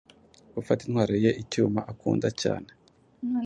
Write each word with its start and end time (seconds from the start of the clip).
Gufata 0.55 0.81
intwaro 0.83 1.13
ye 1.23 1.31
icyuma 1.41 1.79
akunda 1.91 2.27
cyane 2.41 2.69